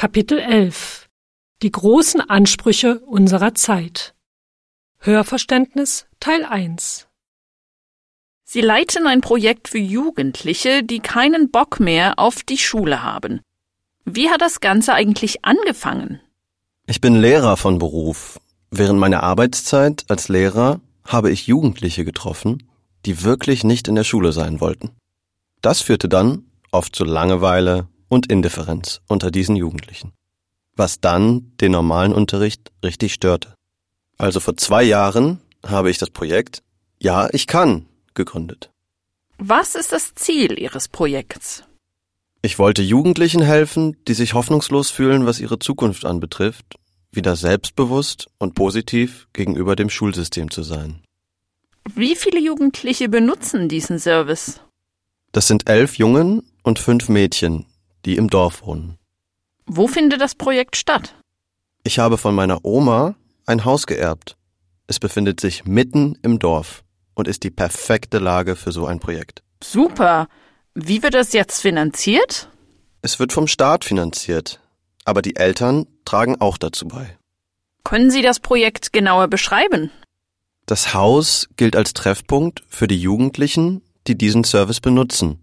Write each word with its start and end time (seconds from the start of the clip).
Kapitel 0.00 0.38
11 0.38 1.10
Die 1.60 1.70
großen 1.70 2.22
Ansprüche 2.22 3.00
unserer 3.00 3.52
Zeit 3.52 4.14
Hörverständnis 4.96 6.06
Teil 6.20 6.46
1 6.46 7.06
Sie 8.42 8.62
leiten 8.62 9.06
ein 9.06 9.20
Projekt 9.20 9.68
für 9.68 9.76
Jugendliche, 9.76 10.82
die 10.82 11.00
keinen 11.00 11.50
Bock 11.50 11.80
mehr 11.80 12.18
auf 12.18 12.42
die 12.42 12.56
Schule 12.56 13.02
haben. 13.02 13.42
Wie 14.06 14.30
hat 14.30 14.40
das 14.40 14.60
Ganze 14.60 14.94
eigentlich 14.94 15.44
angefangen? 15.44 16.22
Ich 16.86 17.02
bin 17.02 17.20
Lehrer 17.20 17.58
von 17.58 17.78
Beruf. 17.78 18.40
Während 18.70 18.98
meiner 18.98 19.22
Arbeitszeit 19.22 20.06
als 20.08 20.30
Lehrer 20.30 20.80
habe 21.04 21.30
ich 21.30 21.46
Jugendliche 21.46 22.06
getroffen, 22.06 22.70
die 23.04 23.22
wirklich 23.22 23.64
nicht 23.64 23.86
in 23.86 23.96
der 23.96 24.04
Schule 24.04 24.32
sein 24.32 24.62
wollten. 24.62 24.92
Das 25.60 25.82
führte 25.82 26.08
dann 26.08 26.46
oft 26.72 26.96
zu 26.96 27.04
Langeweile 27.04 27.86
und 28.10 28.30
Indifferenz 28.30 29.00
unter 29.08 29.30
diesen 29.30 29.56
Jugendlichen, 29.56 30.12
was 30.76 31.00
dann 31.00 31.56
den 31.58 31.72
normalen 31.72 32.12
Unterricht 32.12 32.70
richtig 32.84 33.14
störte. 33.14 33.54
Also 34.18 34.40
vor 34.40 34.58
zwei 34.58 34.82
Jahren 34.82 35.40
habe 35.64 35.90
ich 35.90 35.96
das 35.96 36.10
Projekt 36.10 36.62
Ja, 36.98 37.30
ich 37.32 37.46
kann 37.46 37.86
gegründet. 38.12 38.70
Was 39.38 39.74
ist 39.74 39.92
das 39.92 40.14
Ziel 40.14 40.58
Ihres 40.58 40.88
Projekts? 40.88 41.64
Ich 42.42 42.58
wollte 42.58 42.82
Jugendlichen 42.82 43.42
helfen, 43.42 43.96
die 44.06 44.14
sich 44.14 44.34
hoffnungslos 44.34 44.90
fühlen, 44.90 45.24
was 45.24 45.40
ihre 45.40 45.58
Zukunft 45.58 46.04
anbetrifft, 46.04 46.76
wieder 47.12 47.36
selbstbewusst 47.36 48.28
und 48.38 48.54
positiv 48.54 49.28
gegenüber 49.32 49.76
dem 49.76 49.88
Schulsystem 49.88 50.50
zu 50.50 50.62
sein. 50.62 51.02
Wie 51.94 52.16
viele 52.16 52.40
Jugendliche 52.40 53.08
benutzen 53.08 53.68
diesen 53.68 53.98
Service? 53.98 54.60
Das 55.32 55.46
sind 55.46 55.68
elf 55.68 55.96
Jungen 55.96 56.42
und 56.62 56.78
fünf 56.78 57.08
Mädchen, 57.08 57.66
die 58.04 58.16
im 58.16 58.28
Dorf 58.28 58.62
wohnen. 58.62 58.98
Wo 59.66 59.86
findet 59.86 60.20
das 60.20 60.34
Projekt 60.34 60.76
statt? 60.76 61.14
Ich 61.84 61.98
habe 61.98 62.18
von 62.18 62.34
meiner 62.34 62.64
Oma 62.64 63.14
ein 63.46 63.64
Haus 63.64 63.86
geerbt. 63.86 64.36
Es 64.86 64.98
befindet 64.98 65.40
sich 65.40 65.64
mitten 65.64 66.18
im 66.22 66.38
Dorf 66.38 66.82
und 67.14 67.28
ist 67.28 67.42
die 67.42 67.50
perfekte 67.50 68.18
Lage 68.18 68.56
für 68.56 68.72
so 68.72 68.86
ein 68.86 69.00
Projekt. 69.00 69.42
Super. 69.62 70.28
Wie 70.74 71.02
wird 71.02 71.14
das 71.14 71.32
jetzt 71.32 71.60
finanziert? 71.60 72.48
Es 73.02 73.18
wird 73.18 73.32
vom 73.32 73.46
Staat 73.46 73.84
finanziert, 73.84 74.60
aber 75.04 75.22
die 75.22 75.36
Eltern 75.36 75.86
tragen 76.04 76.40
auch 76.40 76.58
dazu 76.58 76.86
bei. 76.88 77.16
Können 77.84 78.10
Sie 78.10 78.22
das 78.22 78.40
Projekt 78.40 78.92
genauer 78.92 79.28
beschreiben? 79.28 79.90
Das 80.66 80.94
Haus 80.94 81.48
gilt 81.56 81.76
als 81.76 81.94
Treffpunkt 81.94 82.62
für 82.68 82.86
die 82.86 83.00
Jugendlichen, 83.00 83.82
die 84.06 84.16
diesen 84.16 84.44
Service 84.44 84.80
benutzen. 84.80 85.42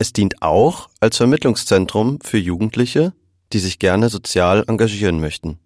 Es 0.00 0.14
dient 0.14 0.40
auch 0.40 0.88
als 1.00 1.18
Vermittlungszentrum 1.18 2.20
für 2.22 2.38
Jugendliche, 2.38 3.12
die 3.52 3.58
sich 3.58 3.78
gerne 3.78 4.08
sozial 4.08 4.64
engagieren 4.66 5.20
möchten. 5.20 5.58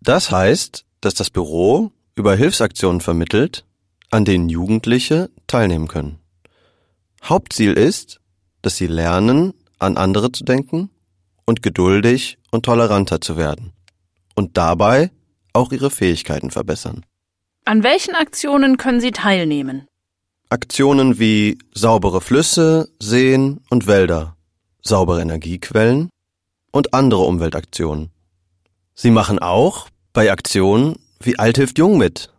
Das 0.00 0.30
heißt, 0.30 0.84
dass 1.00 1.14
das 1.14 1.28
Büro 1.28 1.90
über 2.14 2.36
Hilfsaktionen 2.36 3.00
vermittelt, 3.00 3.64
an 4.12 4.24
denen 4.24 4.48
Jugendliche 4.48 5.28
teilnehmen 5.48 5.88
können. 5.88 6.20
Hauptziel 7.24 7.72
ist, 7.72 8.20
dass 8.62 8.76
sie 8.76 8.86
lernen, 8.86 9.54
an 9.80 9.96
andere 9.96 10.30
zu 10.30 10.44
denken 10.44 10.90
und 11.44 11.64
geduldig 11.64 12.38
und 12.52 12.64
toleranter 12.64 13.20
zu 13.20 13.36
werden 13.36 13.72
und 14.36 14.56
dabei 14.56 15.10
auch 15.52 15.72
ihre 15.72 15.90
Fähigkeiten 15.90 16.52
verbessern. 16.52 17.04
An 17.64 17.82
welchen 17.82 18.14
Aktionen 18.14 18.76
können 18.76 19.00
Sie 19.00 19.10
teilnehmen? 19.10 19.88
Aktionen 20.52 21.18
wie 21.18 21.56
saubere 21.72 22.20
Flüsse, 22.20 22.90
Seen 22.98 23.60
und 23.70 23.86
Wälder, 23.86 24.36
saubere 24.82 25.22
Energiequellen 25.22 26.10
und 26.70 26.92
andere 26.92 27.22
Umweltaktionen. 27.22 28.10
Sie 28.94 29.10
machen 29.10 29.38
auch 29.38 29.88
bei 30.12 30.30
Aktionen 30.30 30.96
wie 31.20 31.38
Alt 31.38 31.56
hilft 31.56 31.78
Jung 31.78 31.96
mit, 31.96 32.34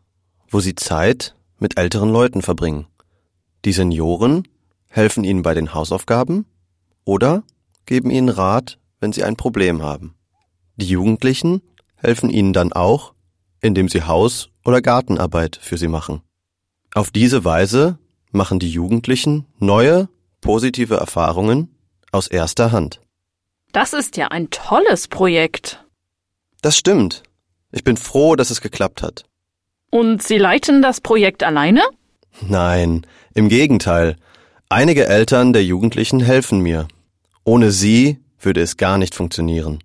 wo 0.48 0.60
sie 0.60 0.76
Zeit 0.76 1.34
mit 1.58 1.80
älteren 1.80 2.12
Leuten 2.12 2.44
verbringen. 2.44 2.86
Die 3.66 3.74
Senioren 3.74 4.48
helfen 4.86 5.24
ihnen 5.24 5.42
bei 5.42 5.56
den 5.56 5.74
Hausaufgaben 5.74 6.46
oder 7.06 7.42
geben 7.88 8.12
ihnen 8.12 8.30
Rat, 8.30 8.78
wenn 9.00 9.12
sie 9.12 9.24
ein 9.24 9.38
Problem 9.38 9.82
haben. 9.82 10.14
Die 10.76 10.88
Jugendlichen 10.88 11.64
helfen 11.96 12.30
ihnen 12.30 12.54
dann 12.54 12.74
auch, 12.74 13.16
indem 13.60 13.90
sie 13.90 14.04
Haus- 14.04 14.50
oder 14.64 14.84
Gartenarbeit 14.84 15.58
für 15.60 15.80
sie 15.80 15.88
machen. 15.88 16.22
Auf 16.94 17.10
diese 17.10 17.44
Weise 17.44 17.98
machen 18.34 18.60
die 18.60 18.70
Jugendlichen 18.70 19.46
neue, 19.60 20.10
positive 20.42 20.96
Erfahrungen 20.96 21.74
aus 22.12 22.28
erster 22.28 22.72
Hand. 22.72 23.00
Das 23.72 23.94
ist 23.94 24.18
ja 24.18 24.28
ein 24.28 24.50
tolles 24.50 25.08
Projekt. 25.08 25.84
Das 26.62 26.78
stimmt. 26.78 27.24
Ich 27.72 27.84
bin 27.84 27.98
froh, 27.98 28.36
dass 28.36 28.52
es 28.52 28.62
geklappt 28.62 29.02
hat. 29.02 29.26
Und 29.90 30.22
Sie 30.22 30.38
leiten 30.38 30.82
das 30.82 31.02
Projekt 31.02 31.44
alleine? 31.44 31.82
Nein, 32.42 33.06
im 33.34 33.50
Gegenteil. 33.50 34.16
Einige 34.70 35.08
Eltern 35.08 35.54
der 35.54 35.64
Jugendlichen 35.64 36.20
helfen 36.20 36.60
mir. 36.60 36.88
Ohne 37.44 37.72
sie 37.72 38.20
würde 38.40 38.62
es 38.62 38.78
gar 38.78 38.98
nicht 38.98 39.14
funktionieren. 39.14 39.84